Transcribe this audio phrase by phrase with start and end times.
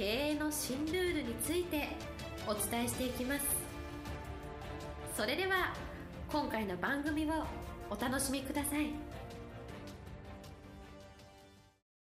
[0.00, 1.88] 経営の新ルールについて
[2.46, 3.44] お伝えしていきます。
[5.14, 5.74] それでは
[6.32, 7.44] 今回の番組を
[7.90, 8.86] お楽しみください。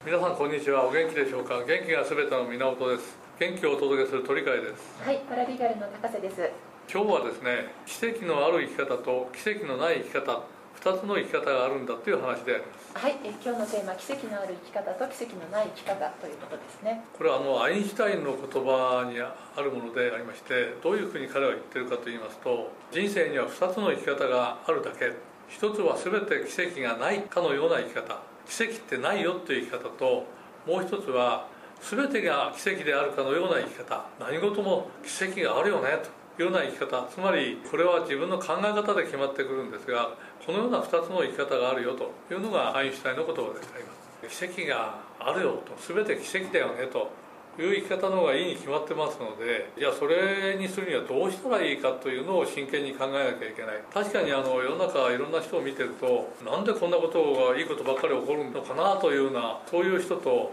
[0.05, 0.88] 皆さんこんにちは。
[0.88, 1.62] お元気でしょうか？
[1.62, 3.16] 元気がすべての源です。
[3.38, 5.01] 元気をお届けする鳥飼です。
[5.01, 6.51] はい、パラリーガルの高瀬です。
[6.93, 10.43] 今日はですね奇跡のある生き方と奇跡のない生き方
[10.80, 12.92] 2つの生き方があるんだという話であります。
[12.95, 17.05] はい、え今日のテーマ奇跡のある生き方と奇跡のない生き方ということですね。
[17.16, 25.12] これはあのアインシュタインの言葉にあるものでありましてどういうふうに彼は言ってるかと言いますと人生には2つの生き方があるだけ。
[25.49, 28.21] 一つは全て奇跡がないかのような生き方。
[28.46, 30.27] 奇跡ってないよという生き方と
[30.66, 31.46] もう一つは
[31.80, 34.04] 全てが奇跡であるかのような生き方。
[34.18, 40.10] 何事も奇跡があるよねとような生き方つまりこれは自分の考え方で決まってくるんですが
[40.45, 44.04] このような2つの生き方があるよというのがアインシュタインの言葉であります。
[44.29, 47.10] 奇跡があるよと全て奇跡だよねと
[47.59, 53.80] いう生き方の方がいいに決まってますのでじゃあそれにするにはどうしたらいいかというのを真剣に考えなきゃいけない。
[53.93, 60.52] 確かにあの世の中いろんな人を見てるとなんでこんなことがいいことばっかり起こるのかなというようなそういう人と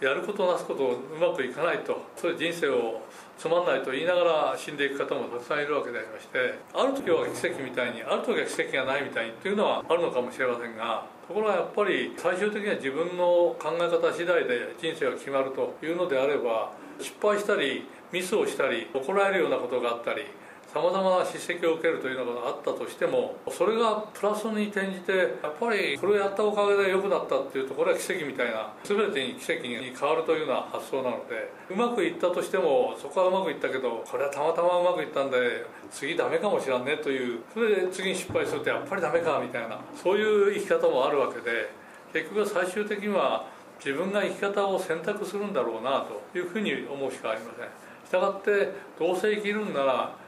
[0.00, 3.02] やることなすことうまくいかないとそういう人生を
[3.38, 20.26] つまんないと言いながら死んでいく方もたくさんいるわけでありましてある時は奇跡みたいにある時は奇跡がないみたいにというのはあるのかもしれませんがところがやっぱり最終的には自分の考え方次第で人生が決まるというのであれば失敗したりミスをしたり怒られるようなことがあったり
[20.74, 41.70] さまざまな叱責を受けるというのがあったとしてもそれがプラスに転じてやっぱりこれをやったおかげで良くなったっていうところは奇跡みたいな全てに奇跡に変わるというような発想なのでうまくいったとしてもそこはうまくいったけどこれはたまたまうまくいったんで次ダメかもしらんねというそれで次に失敗するとやっぱりダメかみたいなそういう生き方もあるわけで
[42.12, 43.46] 結局最終的には
[43.78, 47.68] 自分が生き方を選択するんだろうなというふうに思うしかありません。
[48.06, 50.23] したがってどうせ生きるんなら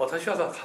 [0.00, 0.64] 私は必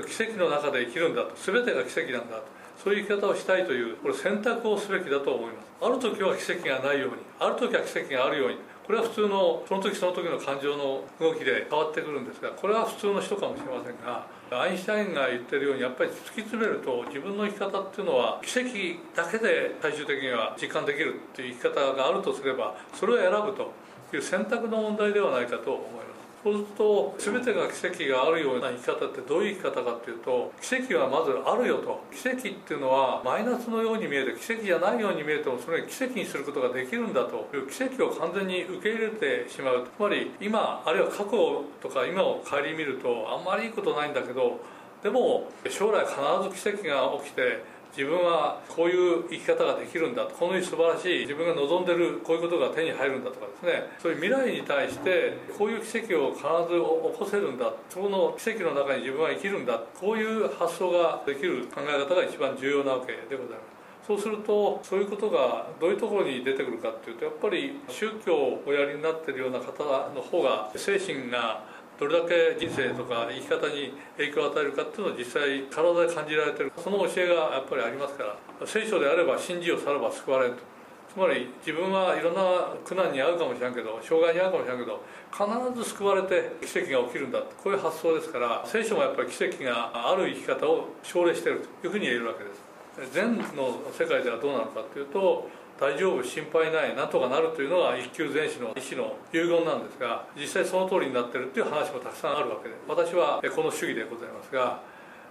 [0.00, 2.44] ず奇跡の中で生きるんだと全てが奇跡なんだと
[2.82, 5.66] そういう生き方をしたいというこれ選択をすべきだと思います。
[5.82, 8.56] ある時は奇跡がないようにある時は奇跡があるように
[8.86, 18.72] これは普通のその時その時の感情の動きで変わってくるんですがこれは普通の人かもしれませんがアインシュタインが言ってるようにやっぱり突き詰めると自分の生き方っていうのは奇跡
[19.14, 23.70] だけで最終的には実感できるっていう生き方があるとすればそれを選ぶと
[24.16, 26.11] いう選択の問題ではないかと思います。
[26.42, 32.02] そうすると全てが奇跡があるような生き方ってどういう生き方かっていうと奇跡はまずあるよと。
[32.10, 37.48] 奇跡っていうのはマイナスのように見えて奇跡じゃないように見えてもそれを奇跡にすることができるんだと。
[37.52, 39.86] いう奇跡を完全に受け入れてしまう。
[39.86, 44.60] つまり今あるいは過去とか今を顧みるとあんまりいいことないんだけど
[45.02, 47.62] でも将来必ず奇跡が起きて
[47.96, 53.84] 自分はこういう生き方ができるんだとこの素晴らしい自分が望んでるこういうことが手に入るんだとかですね。
[54.00, 63.72] そういう未来に対してこういう奇跡を必ず起こせるんだそこの奇跡の中に自分は生きるんだこういう発想ができる考え方が一番重要なわけでございます。
[64.06, 71.62] そうするとそういうことがどういうところに出てくるかっていうとやっぱり宗教をおやりになってるような方の方が精神が
[71.98, 76.72] どれだけ人生とか生き方に影響を与えるかっていうのを実際体で感じられてる。
[76.76, 80.72] その教えがやっぱりありますから聖書であれば信じをさらば救われると。
[81.12, 92.71] つまり自分はいろんな苦難に遭うかもしれんけど障害に遭うかもしれんけど必ず救われて奇跡が起きるんだこういう発想ですから聖書もやっぱり奇跡がある生き方を奨励しているというふうに言えるわけです。
[93.12, 95.48] 禅の世界ではどうなのかというと
[95.80, 104.80] 大丈夫心配ないなんとかなるというのが一級全師の医師の遺言なんですが実際その通りになってるっていう話もたくさんあるわけで私はこの主義でございますが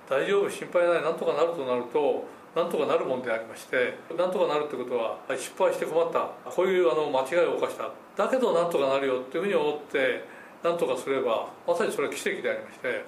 [0.09, 2.25] 大丈夫心配ないなんとかなるとなると
[2.55, 7.87] なんとかなるもんでありましてなんとかなるってことは失敗して困ったこういうあの間違いを犯した
[8.17, 10.25] だけどなんとかなるよっていうふうに思って
[10.63, 13.05] なんとかすればまさにそれは奇跡でありまして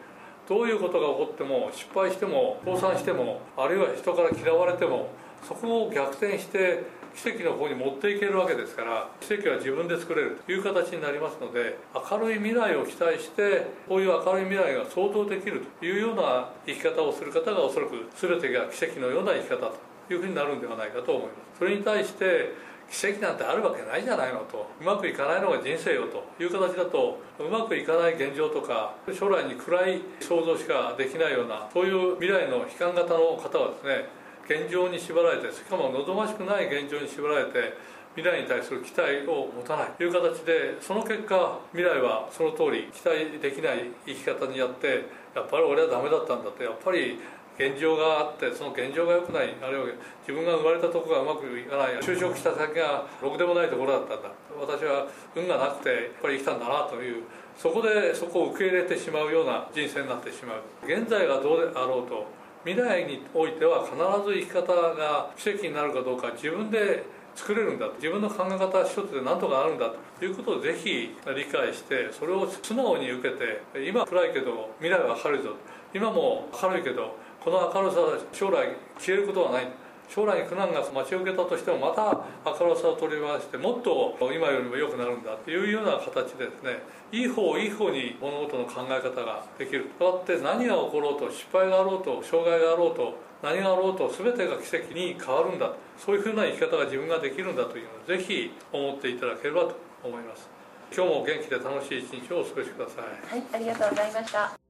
[0.47, 5.09] どういうことが起こっても失敗しても倒産してもあるいは人から嫌われても
[5.47, 6.83] そこを逆転して
[7.15, 11.77] 奇跡の方に持っていけるわけですから奇跡は自分で作れるという形になりますので
[12.11, 21.59] 明るい未来を期待してこういう明るい未来が想像できるというような生き方をする方がおそらく全てが奇跡のような生き方というふうになるんではないかと思います。
[21.59, 22.51] それに対して
[22.93, 34.05] 奇跡なんてあるわけないじゃないのとうまくいかないのが人生よという形だとうまくいかない現状とか将来に暗い想像しかできないようなそういう未来の悲観型の方はですね
[34.45, 37.73] 現状に縛られてしかも望ましくない現状に縛られて
[38.15, 47.17] 未来に対する期待を持たないという形でその結果未来はその通り期待できない生き方にやってやっぱり俺はダメだったんだってやっぱり
[47.57, 49.87] 現状があってその現状が良くないあるいは
[50.27, 54.29] 自分が生まれたとこがうまくいかない就職した先がろくでもないところだったんだ。
[54.59, 57.23] 私は運がなくてやっぱり生きたんだなという
[57.57, 60.61] そこでそこを受け入れてしまうような人生になってしまう。
[60.85, 62.25] 現在がどうであろうと
[62.65, 63.95] 未来においては必
[64.25, 67.03] ず生き方が奇跡になるかどうか自分で
[67.35, 75.49] 作れるんだ自分の考え方一つで何とかなるんだということをぜひ理解してそれを素直に受けて今暗いけど未来は明るいぞ
[75.93, 79.67] 今も明るいけどこの明るさは将来消えることはない。
[80.09, 82.03] 将来に苦難が待ち受けたとしてもまた
[82.45, 89.89] 明るさを取り戻してもっと今よりも良くなるんだっていうような形でですねいい方いい方に物事の考え方ができる。
[89.97, 95.71] そうやって何が起ころうと失敗があろうと障害があろうと何があろうと全てが奇跡に変わるんだ。
[95.97, 100.47] そういうふうな生き方が自分ができるんだというのをぜひ思っていただければと思います。
[100.95, 103.39] 今日も元気で楽しい一日をお過ごしください。
[103.39, 104.62] はいありがとうございました。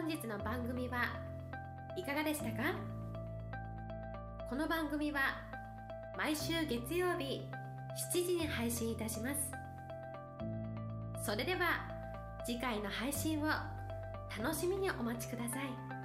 [0.00, 1.02] 本日の番組は
[1.94, 2.74] いかがでしたか？
[4.48, 5.20] この番組は
[6.16, 7.42] 毎週月曜日
[8.14, 9.52] 7時に配信いたします。
[11.22, 11.84] それでは
[12.46, 13.44] 次回の配信を
[14.42, 15.99] 楽しみにお待ちください。